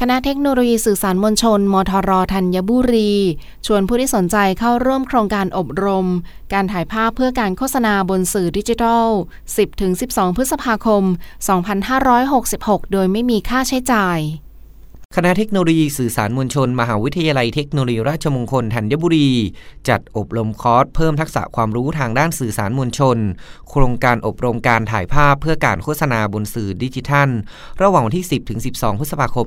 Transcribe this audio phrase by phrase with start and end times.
[0.00, 3.12] คณะเทคโนโลยีสื่อสารมวลชน มทรธัญบุรี
[3.66, 6.06] ชวนผู้ที่สนใจเข้าร่วมโครงการอบรม
[6.52, 9.08] การถ่ายภาพเพื่อการโฆษณาบนสื่อดิจิทัล
[9.72, 11.04] 10-12 พฤษภาคม
[11.98, 14.18] 2566 โดยไม่มีค่าใช้จ่าย
[15.16, 19.30] คณะเทคโนโลยีสื่อสารมวลชน มหาวิทยาลัยเทคโนโลยีราชมงคลธัญบุรี
[19.88, 23.18] จัดอบรมคอร์สเพิ่มทักษะความรู้ทางด้านสื่อสารมวลชน
[23.70, 27.28] โครงการอบรมการถ่ายภาพเพื่อการโฆษณาบนสื่อดิจิทัล
[27.82, 29.46] ระหว่างวันที่ 10ถึง12 พฤษภาคม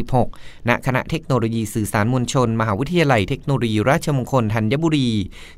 [0.00, 5.08] 2566 ณ คณะเทคโนโลยีสื่อสารมวลชน มหาวิทยาลัยเทคโนโลยีราชมงคลธัญบุรี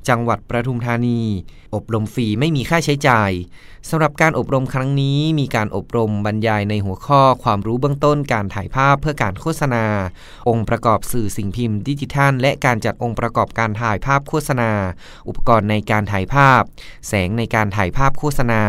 [0.09, 1.21] จังหวัดประทุมธานี
[1.75, 3.31] อบรมฟรีไม่มีค่าใช้จ่าย
[3.89, 9.85] สำหรับการอบรมครั้งนี้มีการอบรมบรรยายในหัวข้อความรู้เบื้องต้นการถ่ายภาพเพื่อการโฆษณา
[10.49, 14.71] องค์ประกอบสื่อสิ่งพิมพ์ดิจิทัล และการจัดองค์ประกอบการถ่ายภาพโฆษณา
[15.29, 16.63] อุปกรณ์ในการถ่ายภาพ
[17.09, 18.63] แสงในการถ่ายภาพโฆษณา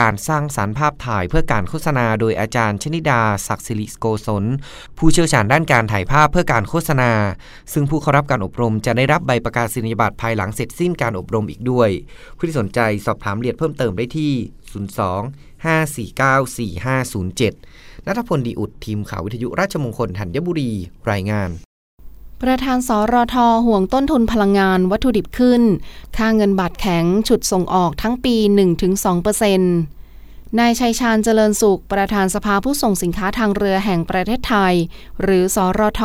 [0.00, 4.44] การสร้างสารรค์ภาพถ่ายเพื่อการโฆษณา โดยอาจารย์ชนิดาศักดิ์สิริโกศล
[4.98, 7.10] ผู้เชี่ยวชาญด้านการถ่ายภาพเพื่อการโฆษณา
[7.72, 11.90] ซึ่งผู้เข้ารับการอบรมจะได้รับใบประกาศนียบัตรภายหลังเสร็จสิ้นการอบรมอีกด้วย
[12.36, 16.40] ผู้ที่สนใจสอบถามละเอียดเพิ่มเติมได้ที่02 549
[17.26, 20.70] 4507นัทพลดีอุดทีมข่าววิทยุราชมงคลธัญบุรี
[21.10, 21.50] รายงาน
[22.42, 25.62] ประธานสรทห่วงต้นทุนพลังงานวัตถุดิบขึ้น
[26.16, 28.36] ค่าเงินบาทแข็งฉุดส่งออกทั้งปี
[29.26, 34.74] 1-2%นายชัยชาญเจริญสุข ประธานสภาผู้ส่งสินค้าทางเรือแห่งประเทศไทย
[35.22, 36.02] หรือสอรท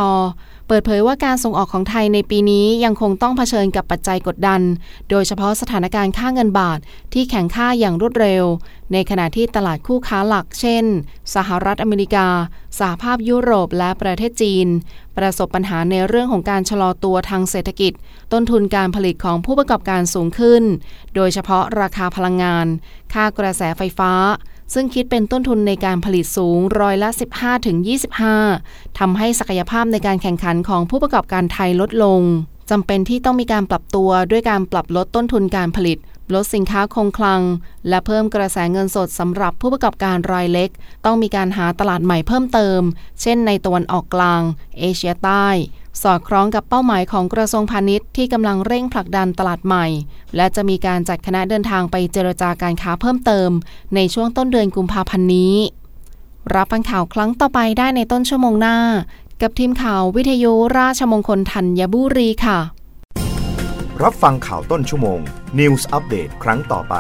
[0.68, 4.62] เปิดเผยว่าการส่งออกของไทยในปีนี้ยังคงต้องเผชิญกับปัจจัยกดดัน
[5.10, 6.80] โดยเฉพาะสถานการณ์ค่าเงินบาท
[7.14, 8.44] ที่แข็งค่าอย่างรวดเร็ว
[8.94, 10.86] ในขณะที่ตลาดคู่ค้าหลัก เช่น
[11.36, 12.28] สหรัฐอเมริกา
[12.80, 14.68] สหภาพยุโรปและประเทศจีน
[15.18, 17.94] ประสบปัญหาในเรื่องของการชะลอตัวทางเศรษฐกิจ
[18.34, 20.64] ต้นทุนการผลิตของผู้ประกอบการสูงขึ้น
[21.16, 22.66] โดยเฉพาะราคาพลังงาน
[23.14, 24.12] ค่ากระแสไฟฟ้า
[24.74, 27.10] ซึ่งคิดเป็นต้นทุนในการผลิตสูงร้อยละ
[28.24, 32.22] 15-25ทำให้ศักยภาพในการแข่งขันของผู้ประกอบการไทยลดลง
[32.72, 35.98] จำเป็นที่ต้องมีการปรับตัวด้วยการปรับลดต้นทุนการผลิต
[36.34, 37.42] ลดสินค้าคงคลัง
[37.90, 40.70] และเพิ่มกระแสเงินสดสำหรับผู้ประกอบการรายเล็ก
[41.06, 42.82] ต้องมีการหาตลาดใหม่เพิ่มเติม
[43.22, 44.42] เช่นในตะวันออกกลาง
[44.80, 45.48] เอเชียใต้
[46.04, 49.86] สอดคล้องกับเป้าหมายของกระทรวงพาณิชย์ที่กำลังเร่งผลักดันตลาดใหม่
[50.36, 53.50] และจะมีการจัดคณะเดินทางไปเจรจาการค้าเพิ่มเติม
[53.96, 55.56] ในช่วงต้นเดือนกุมภาพันธ์นี้
[56.56, 58.78] รับฟังข่าวครั้งต่อไปได้ในต้นชั่วโมงหน้า
[59.42, 62.60] กับทีมข่าววิทยุราชมงคลธัญบุรีค่ะ
[64.04, 65.20] รับฟังข่าวต้นชั่วโมง
[65.60, 66.96] News อัปเดตครั้งต่อไป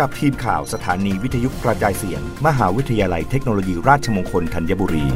[0.00, 5.06] กับทีมข่าวสถานีวิทยุกระจายเสียง มหาวิทยาลัยเทคโนโลยีราชมงคลธัญบุรี